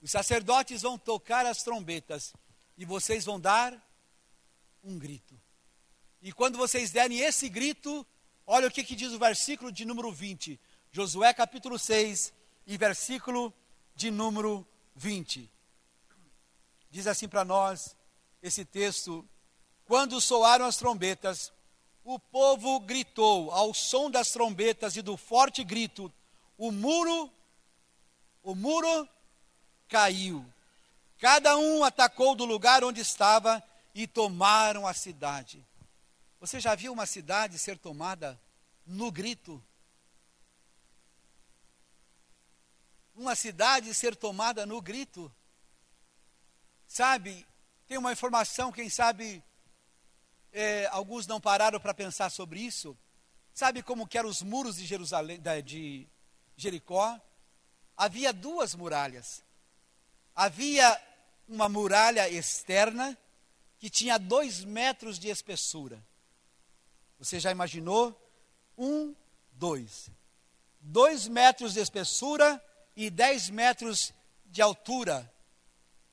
[0.00, 2.32] os sacerdotes vão tocar as trombetas
[2.78, 3.74] e vocês vão dar
[4.82, 5.38] um grito.
[6.20, 8.06] E quando vocês derem esse grito,
[8.46, 10.58] olha o que, que diz o versículo de número 20.
[10.90, 12.32] Josué capítulo 6
[12.66, 13.52] e versículo
[13.94, 15.50] de número 20.
[16.90, 17.96] Diz assim para nós
[18.42, 19.26] esse texto:
[19.84, 21.52] Quando soaram as trombetas,
[22.04, 26.12] o povo gritou ao som das trombetas e do forte grito,
[26.58, 27.30] o muro,
[28.42, 29.08] o muro
[29.88, 30.44] caiu.
[31.18, 33.62] Cada um atacou do lugar onde estava
[33.94, 35.66] e tomaram a cidade.
[36.40, 38.40] Você já viu uma cidade ser tomada
[38.86, 39.62] no grito?
[43.14, 45.32] Uma cidade ser tomada no grito?
[46.86, 47.46] Sabe,
[47.86, 49.42] tem uma informação, quem sabe
[50.52, 52.96] é, alguns não pararam para pensar sobre isso.
[53.54, 56.06] Sabe como que eram os muros de Jerusalém, de
[56.56, 57.20] Jericó?
[57.96, 59.44] Havia duas muralhas.
[60.34, 61.00] Havia
[61.46, 63.16] uma muralha externa
[63.82, 66.00] que tinha dois metros de espessura.
[67.18, 68.16] Você já imaginou?
[68.78, 69.12] Um,
[69.50, 70.08] dois.
[70.80, 72.64] Dois metros de espessura
[72.94, 74.14] e dez metros
[74.46, 75.28] de altura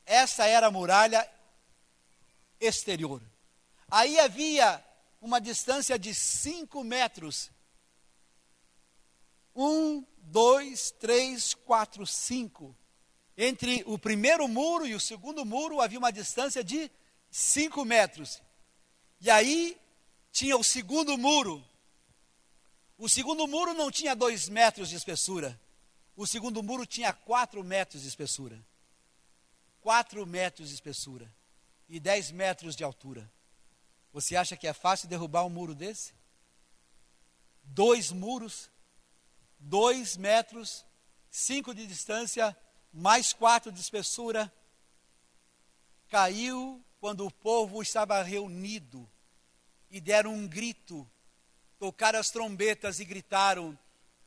[0.04, 1.30] essa era a muralha
[2.60, 3.22] exterior.
[3.88, 4.84] Aí havia
[5.22, 7.52] uma distância de cinco metros.
[9.56, 12.76] Um, dois, três, quatro, cinco.
[13.38, 16.90] Entre o primeiro muro e o segundo muro havia uma distância de
[17.30, 18.42] cinco metros.
[19.22, 19.80] E aí
[20.32, 21.64] tinha o segundo muro.
[22.98, 25.60] O segundo muro não tinha dois metros de espessura.
[26.16, 28.64] O segundo muro tinha quatro metros de espessura.
[29.82, 31.34] 4 metros de espessura
[31.88, 33.32] e 10 metros de altura.
[34.12, 36.14] Você acha que é fácil derrubar um muro desse?
[37.64, 38.70] Dois muros,
[39.58, 40.86] dois metros,
[41.30, 42.56] cinco de distância,
[42.92, 44.52] mais quatro de espessura.
[46.10, 49.10] Caiu quando o povo estava reunido
[49.90, 51.10] e deram um grito,
[51.80, 53.78] tocaram as trombetas e gritaram,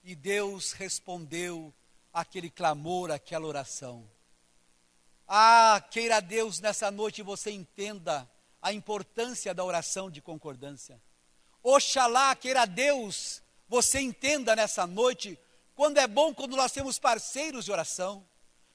[0.02, 1.72] e Deus respondeu
[2.12, 4.08] aquele clamor, aquela oração.
[5.28, 8.28] Ah, queira Deus nessa noite você entenda
[8.60, 11.00] a importância da oração de concordância.
[11.62, 15.38] Oxalá, queira Deus, você entenda nessa noite,
[15.74, 18.26] quando é bom quando nós temos parceiros de oração,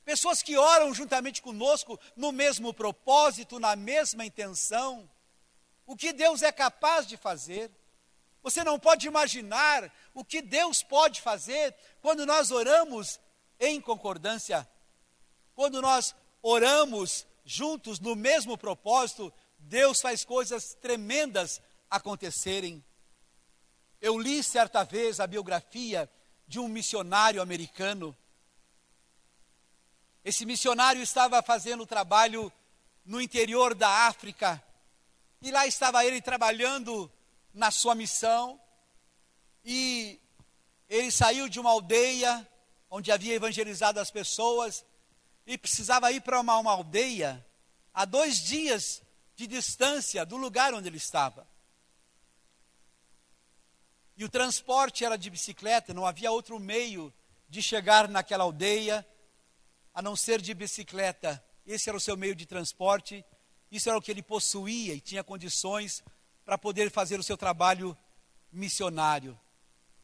[0.08, 5.10] pessoas que oram juntamente conosco no mesmo propósito, na mesma intenção.
[5.86, 7.70] O que Deus é capaz de fazer.
[8.42, 13.20] Você não pode imaginar o que Deus pode fazer quando nós oramos
[13.60, 14.66] em concordância,
[15.54, 22.82] quando nós oramos juntos no mesmo propósito, Deus faz coisas tremendas acontecerem.
[24.00, 26.10] Eu li certa vez a biografia
[26.48, 28.16] de um missionário americano.
[30.28, 32.52] Esse missionário estava fazendo trabalho
[33.06, 34.62] no interior da África,
[35.42, 37.10] e lá estava ele trabalhando
[37.54, 38.60] na sua missão,
[39.64, 40.20] e
[40.90, 42.46] ele saiu de uma aldeia
[42.90, 44.84] onde havia evangelizado as pessoas,
[45.46, 47.46] e precisava ir para uma, uma aldeia
[47.94, 49.02] a dois dias
[49.34, 51.48] de distância do lugar onde ele estava.
[54.18, 57.14] E o transporte era de bicicleta, não havia outro meio
[57.48, 59.08] de chegar naquela aldeia
[59.98, 61.44] a não ser de bicicleta.
[61.66, 63.26] Esse era o seu meio de transporte,
[63.72, 66.04] isso era o que ele possuía e tinha condições
[66.46, 67.98] para poder fazer o seu trabalho
[68.52, 69.36] missionário.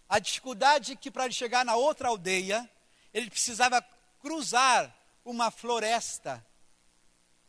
[0.09, 2.67] A dificuldade que para chegar na outra aldeia,
[3.13, 3.85] ele precisava
[4.19, 4.91] cruzar
[5.23, 6.43] uma floresta,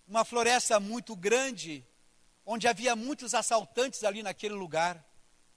[0.07, 1.83] uma floresta muito grande,
[2.45, 5.03] onde havia muitos assaltantes ali naquele lugar.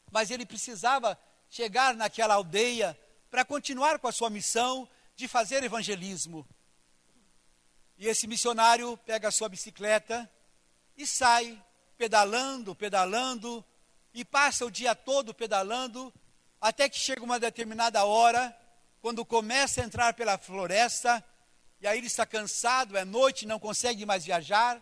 [0.10, 1.19] Mas ele precisava
[1.50, 2.97] chegar naquela aldeia
[3.30, 6.47] para continuar com a sua missão de fazer evangelismo.
[7.97, 10.29] E esse missionário pega a sua bicicleta
[10.95, 11.62] e sai
[11.97, 13.65] pedalando, pedalando,
[14.13, 16.13] e passa o dia todo pedalando,
[16.62, 18.55] até que chega uma determinada hora,
[19.01, 21.23] quando começa a entrar pela floresta,
[21.79, 24.81] e aí ele está cansado, é noite, não consegue mais viajar.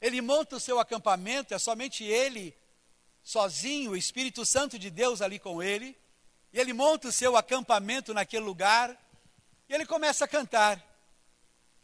[0.00, 2.56] Ele monta o seu acampamento, é somente ele,
[3.22, 5.98] sozinho, o Espírito Santo de Deus ali com ele.
[6.52, 8.96] E ele monta o seu acampamento naquele lugar,
[9.68, 10.80] e ele começa a cantar.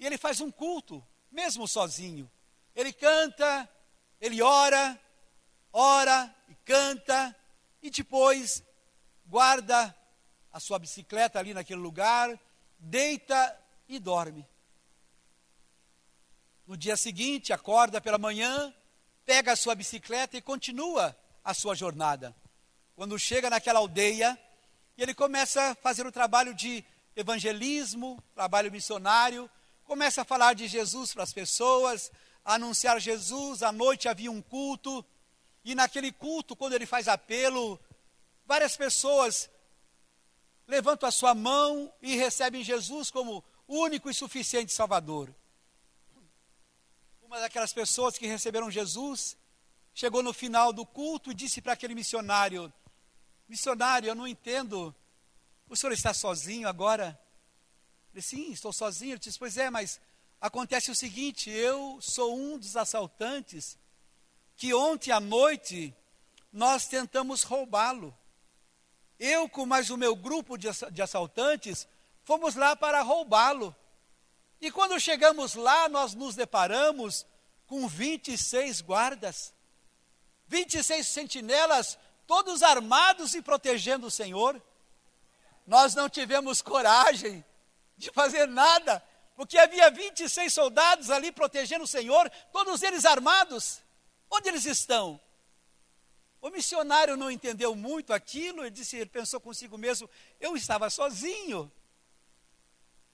[0.02, 2.28] E ele faz um culto, mesmo sozinho.
[2.74, 3.70] Ele canta,
[4.20, 5.00] ele ora,
[5.72, 7.32] ora e canta,
[7.80, 8.64] e depois
[9.24, 9.96] guarda
[10.52, 12.36] a sua bicicleta ali naquele lugar,
[12.80, 13.56] deita
[13.88, 14.44] e dorme.
[16.66, 18.74] No dia seguinte, acorda pela manhã,
[19.24, 22.34] pega a sua bicicleta e continua a sua jornada.
[22.96, 24.36] Quando chega naquela aldeia,
[24.98, 26.84] ele começa a fazer o trabalho de
[27.14, 29.48] evangelismo, trabalho missionário,
[29.92, 32.10] começa a falar de Jesus para as pessoas,
[32.42, 33.62] a anunciar Jesus.
[33.62, 35.04] À noite havia um culto,
[35.62, 37.78] e naquele culto, quando ele faz apelo,
[38.46, 39.50] várias pessoas
[40.66, 45.34] levantam a sua mão e recebem Jesus como único e suficiente Salvador
[47.32, 49.38] uma daquelas pessoas que receberam Jesus
[49.94, 52.70] chegou no final do culto e disse para aquele missionário:
[53.48, 54.94] Missionário, eu não entendo.
[55.66, 57.18] O senhor está sozinho agora?
[58.12, 59.12] Disse: Sim, estou sozinho.
[59.12, 60.00] Ele disse: Pois é, mas
[60.40, 63.78] acontece o seguinte: eu sou um dos assaltantes
[64.56, 65.94] que ontem à noite
[66.52, 68.16] nós tentamos roubá-lo.
[69.18, 71.86] Eu, com mais o meu grupo de assaltantes,
[72.24, 73.74] fomos lá para roubá-lo.
[74.60, 77.26] E quando chegamos lá, nós nos deparamos
[77.66, 79.54] com 26 guardas,
[80.48, 84.60] 26 sentinelas, todos armados e protegendo o Senhor.
[85.66, 87.44] Nós não tivemos coragem
[87.96, 89.02] de fazer nada,
[89.36, 93.80] porque havia 26 soldados ali protegendo o Senhor, todos eles armados.
[94.30, 95.20] Onde eles estão?
[96.40, 101.70] O missionário não entendeu muito aquilo, ele disse, ele pensou consigo mesmo, eu estava sozinho.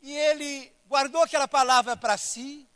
[0.00, 2.66] E ele guardou aquela palavra para si.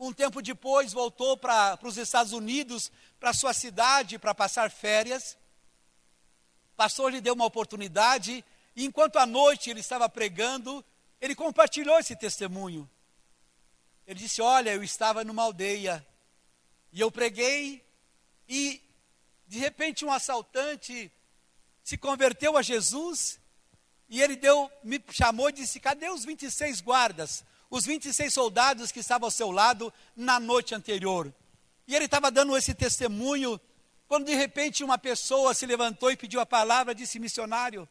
[0.00, 5.38] Um tempo depois voltou para os Estados Unidos, para sua cidade, para passar férias.
[6.72, 8.44] O pastor lhe deu uma oportunidade,
[8.74, 10.84] e enquanto à noite ele estava pregando,
[11.22, 12.90] ele compartilhou esse testemunho.
[14.06, 16.06] Ele disse: Olha, eu estava numa aldeia,
[16.92, 17.82] e eu preguei,
[18.48, 18.82] e
[19.46, 21.10] de repente um assaltante
[21.84, 23.40] se converteu a Jesus
[24.12, 27.42] e ele deu, me chamou e disse: Cadê os 26 guardas?
[27.70, 31.32] Os 26 soldados que estavam ao seu lado na noite anterior.
[31.86, 33.58] E ele estava dando esse testemunho,
[34.06, 37.88] quando de repente uma pessoa se levantou e pediu a palavra, disse: Missionário,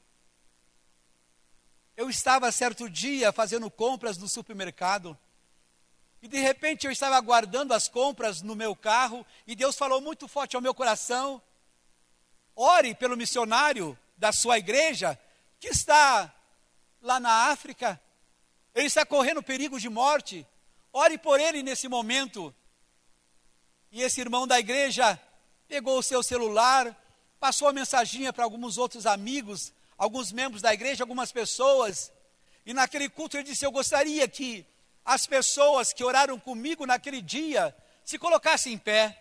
[2.02, 5.16] eu estava certo dia fazendo compras no supermercado.
[6.20, 10.28] E de repente eu estava guardando as compras no meu carro e Deus falou muito
[10.28, 11.40] forte ao meu coração:
[12.56, 15.18] ore pelo missionário da sua igreja
[15.60, 16.34] que está
[17.04, 18.02] lá na África,
[18.74, 20.46] ele está correndo perigo de morte.
[20.92, 22.54] Ore por ele nesse momento.
[23.92, 25.22] E esse irmão da igreja
[25.68, 26.98] pegou o seu celular,
[27.40, 29.72] passou a mensaginha para alguns outros amigos,
[30.02, 32.12] alguns membros da igreja, algumas pessoas.
[32.66, 34.66] E naquele culto ele disse: Eu gostaria que
[35.06, 39.16] as pessoas que oraram comigo naquele dia se colocassem em pé.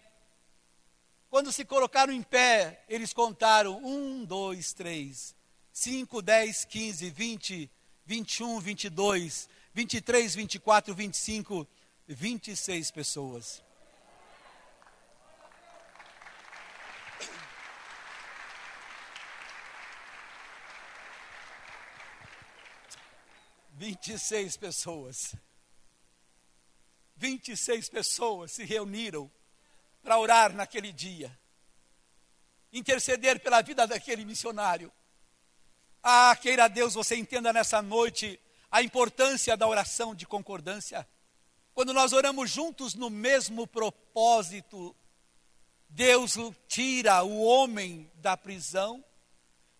[1.28, 5.34] Quando se colocaram em pé, eles contaram: um, dois, três,
[5.70, 7.70] cinco, dez, quinze, vinte,
[8.06, 11.68] vinte e um, vinte e dois, vinte e três, vinte e quatro, vinte e cinco,
[12.08, 13.62] vinte e seis pessoas.
[23.80, 25.34] Vinte e seis pessoas.
[27.16, 29.32] 26 pessoas se reuniram
[30.02, 31.34] para orar naquele dia,
[32.70, 34.92] interceder pela vida daquele missionário.
[36.02, 38.38] Ah, queira Deus você entenda nessa noite
[38.70, 41.08] a importância da oração de concordância.
[41.72, 44.94] Quando nós oramos juntos no mesmo propósito,
[45.88, 46.36] Deus
[46.68, 49.02] tira o homem da prisão,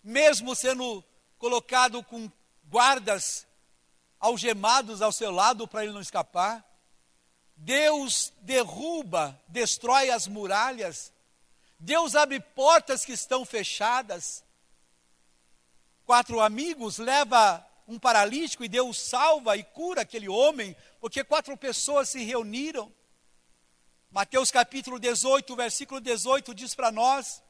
[0.03, 1.03] mesmo sendo
[1.37, 2.31] colocado com
[2.67, 3.45] guardas
[4.21, 6.63] algemados ao seu lado para ele não escapar.
[7.57, 11.11] Deus derruba, destrói as muralhas,
[11.79, 14.43] Deus abre portas que estão fechadas.
[16.05, 22.09] Quatro amigos leva um paralítico e Deus salva e cura aquele homem, porque quatro pessoas
[22.09, 22.93] se reuniram.
[24.11, 27.41] Mateus capítulo 18, versículo 18 diz para nós: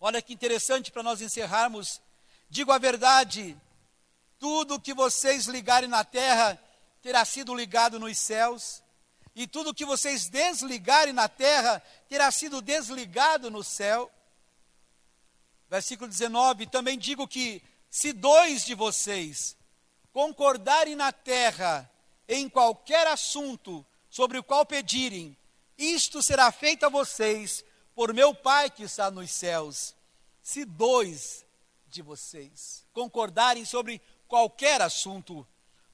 [0.00, 2.00] Olha que interessante para nós encerrarmos.
[2.48, 3.56] Digo a verdade,
[4.40, 6.58] tudo que vocês ligarem na terra
[7.02, 8.82] terá sido ligado nos céus,
[9.36, 14.10] e tudo que vocês desligarem na terra terá sido desligado no céu.
[15.68, 19.56] Versículo 19: Também digo que se dois de vocês
[20.12, 21.88] concordarem na terra
[22.26, 25.36] em qualquer assunto sobre o qual pedirem,
[25.78, 27.64] isto será feito a vocês
[27.94, 29.94] por meu Pai que está nos céus.
[30.42, 31.44] Se dois
[31.86, 34.00] de vocês concordarem sobre
[34.30, 35.44] qualquer assunto,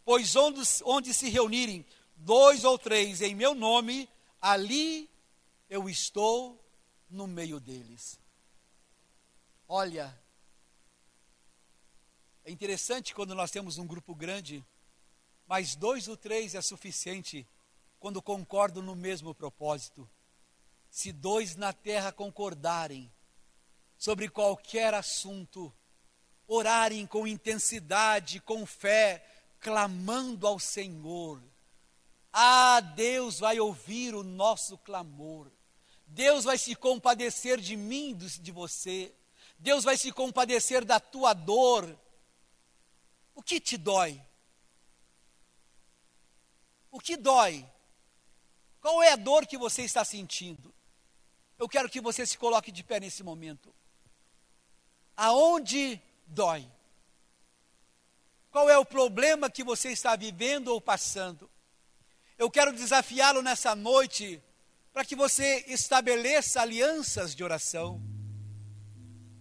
[0.04, 1.84] pois onde, onde se reunirem
[2.14, 4.08] dois ou três em meu nome,
[4.40, 5.10] ali
[5.70, 6.62] eu estou
[7.08, 8.20] no meio deles.
[9.66, 10.14] Olha,
[12.44, 14.62] é interessante quando nós temos um grupo grande,
[15.46, 17.48] mas dois ou três é suficiente
[17.98, 20.08] quando concordam no mesmo propósito.
[20.90, 23.10] Se dois na terra concordarem
[23.96, 25.72] sobre qualquer assunto,
[26.46, 29.24] orarem com intensidade, com fé,
[29.60, 31.42] clamando ao Senhor,
[32.38, 35.50] ah, Deus vai ouvir o nosso clamor.
[36.06, 39.10] Deus vai se compadecer de mim, de você.
[39.58, 41.98] Deus vai se compadecer da tua dor.
[43.34, 44.22] O que te dói?
[46.90, 47.66] O que dói?
[48.82, 50.74] Qual é a dor que você está sentindo?
[51.58, 53.74] Eu quero que você se coloque de pé nesse momento.
[55.16, 56.68] Aonde dói?
[58.50, 61.50] Qual é o problema que você está vivendo ou passando?
[62.38, 64.42] Eu quero desafiá-lo nessa noite
[64.92, 68.02] para que você estabeleça alianças de oração,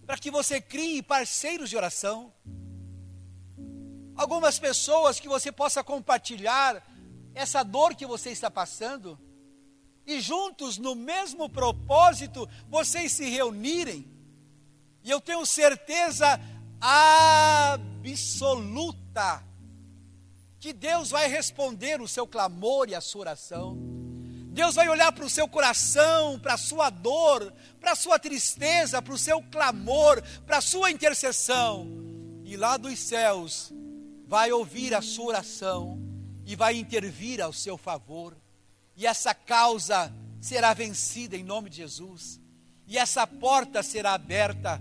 [0.04, 2.32] para que você crie parceiros de oração.
[4.14, 6.82] Algumas pessoas que você possa compartilhar
[7.34, 9.18] essa dor que você está passando,
[10.06, 14.10] e juntos, no mesmo propósito, vocês se reunirem,
[15.02, 16.38] e eu tenho certeza
[16.80, 18.16] absoluta
[20.58, 23.76] que Deus vai responder o seu clamor e a sua oração.
[24.56, 29.02] Deus vai olhar para o seu coração, para a sua dor, para a sua tristeza,
[29.02, 31.86] para o seu clamor, para a sua intercessão.
[32.42, 33.70] E lá dos céus
[34.26, 36.00] vai ouvir a sua oração
[36.46, 38.36] e vai intervir ao seu favor.
[38.96, 40.10] E essa causa
[40.40, 42.40] será vencida em nome de Jesus.
[42.86, 44.80] E essa porta será aberta.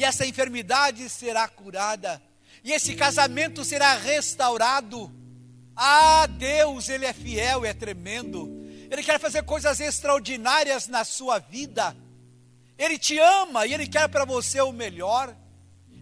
[0.00, 2.22] E essa enfermidade será curada
[2.64, 5.14] e esse casamento será restaurado.
[5.76, 8.48] Ah, Deus, Ele é fiel, é tremendo.
[8.90, 11.94] Ele quer fazer coisas extraordinárias na sua vida.
[12.78, 15.36] Ele te ama e Ele quer para você o melhor.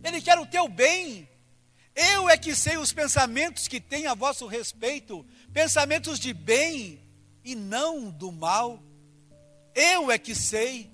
[0.04, 1.28] Ele quer o teu bem.
[1.92, 7.02] Eu é que sei os pensamentos que tenho a vosso respeito, pensamentos de bem
[7.42, 8.80] e não do mal.
[9.74, 10.88] Eu é que sei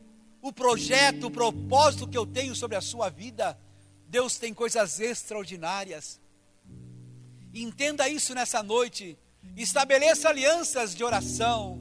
[0.45, 3.59] o projeto, o propósito que eu tenho sobre a sua vida.
[4.07, 6.21] Deus tem coisas extraordinárias.
[7.55, 9.19] Entenda isso nessa noite.
[9.57, 11.81] Estabeleça alianças de oração.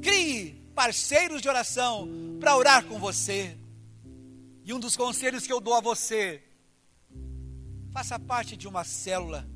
[0.00, 3.58] Crie parceiros de oração para orar com você.
[4.62, 6.44] E um dos conselhos que eu dou a você:
[7.92, 9.48] faça parte de uma célula.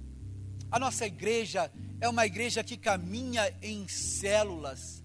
[0.72, 1.70] A nossa igreja
[2.00, 5.04] é uma igreja que caminha em células.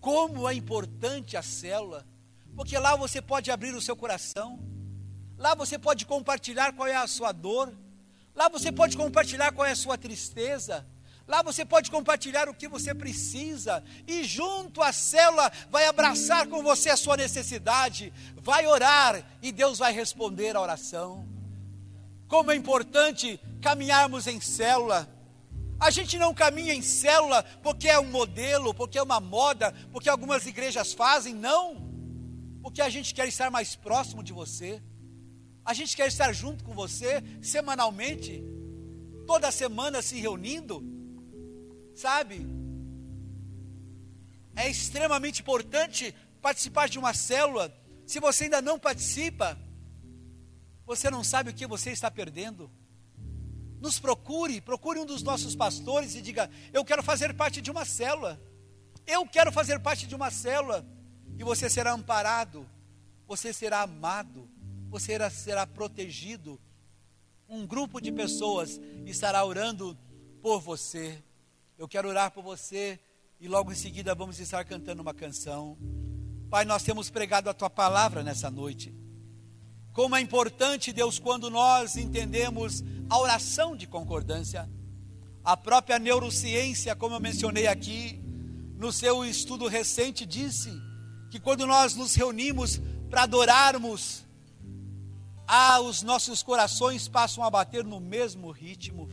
[0.00, 2.04] Como é importante a célula.
[2.56, 4.58] Porque lá você pode abrir o seu coração,
[5.36, 7.70] lá você pode compartilhar qual é a sua dor,
[8.34, 10.86] lá você pode compartilhar qual é a sua tristeza,
[11.28, 16.62] lá você pode compartilhar o que você precisa, e junto à célula vai abraçar com
[16.62, 21.28] você a sua necessidade, vai orar e Deus vai responder a oração.
[22.26, 25.08] Como é importante caminharmos em célula.
[25.78, 30.08] A gente não caminha em célula porque é um modelo, porque é uma moda, porque
[30.08, 31.85] algumas igrejas fazem, não.
[32.76, 34.82] Porque a gente quer estar mais próximo de você.
[35.64, 38.44] A gente quer estar junto com você semanalmente,
[39.26, 40.84] toda semana se reunindo.
[41.94, 42.46] Sabe?
[44.54, 47.74] É extremamente importante participar de uma célula.
[48.06, 49.58] Se você ainda não participa,
[50.84, 52.70] você não sabe o que você está perdendo
[53.80, 57.86] nos procure, procure um dos nossos pastores e diga: Eu quero fazer parte de uma
[57.86, 58.38] célula.
[59.06, 60.84] Eu quero fazer parte de uma célula.
[61.38, 62.66] E você será amparado,
[63.26, 64.48] você será amado,
[64.88, 66.60] você será, será protegido.
[67.48, 69.96] Um grupo de pessoas estará orando
[70.40, 71.22] por você.
[71.78, 72.98] Eu quero orar por você
[73.38, 75.76] e logo em seguida vamos estar cantando uma canção.
[76.48, 78.94] Pai, nós temos pregado a tua palavra nessa noite.
[79.92, 84.68] Como é importante, Deus, quando nós entendemos a oração de concordância.
[85.44, 88.20] A própria neurociência, como eu mencionei aqui,
[88.76, 90.70] no seu estudo recente, disse
[91.30, 94.24] que quando nós nos reunimos para adorarmos,
[95.46, 99.08] ah, os nossos corações passam a bater no mesmo ritmo.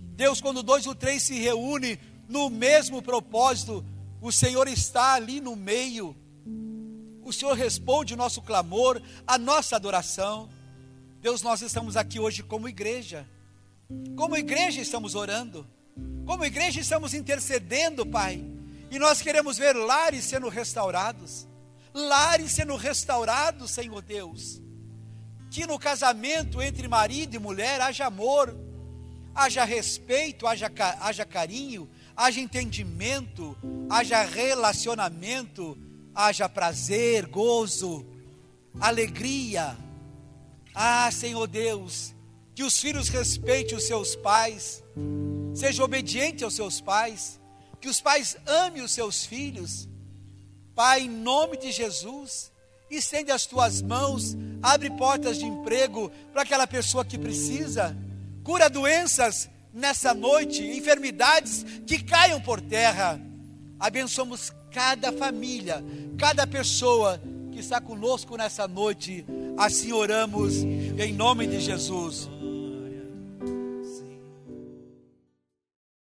[0.00, 1.98] Deus, quando dois ou três se reúnem
[2.28, 3.84] no mesmo propósito,
[4.20, 6.16] o Senhor está ali no meio
[7.24, 10.48] o Senhor responde o nosso clamor, a nossa adoração.
[11.20, 13.26] Deus, nós estamos aqui hoje como igreja.
[14.14, 15.66] Como igreja estamos orando.
[16.26, 18.44] Como igreja estamos intercedendo, Pai.
[18.94, 21.48] E nós queremos ver lares sendo restaurados.
[21.92, 24.62] Lares sendo restaurados, Senhor Deus.
[25.50, 28.56] Que no casamento entre marido e mulher haja amor,
[29.34, 30.70] haja respeito, haja,
[31.00, 33.58] haja carinho, haja entendimento,
[33.90, 35.76] haja relacionamento,
[36.14, 38.06] haja prazer, gozo,
[38.80, 39.76] alegria.
[40.72, 42.14] Ah, Senhor Deus,
[42.54, 44.84] que os filhos respeitem os seus pais,
[45.52, 47.40] sejam obedientes aos seus pais,
[47.84, 49.86] que os pais amem os seus filhos.
[50.74, 52.50] Pai, em nome de Jesus,
[52.90, 57.94] estende as tuas mãos, abre portas de emprego para aquela pessoa que precisa,
[58.42, 63.20] cura doenças nessa noite, enfermidades que caiam por terra.
[63.78, 65.84] Abençoamos cada família,
[66.16, 67.20] cada pessoa
[67.52, 69.26] que está conosco nessa noite.
[69.58, 72.30] Assim oramos em nome de Jesus.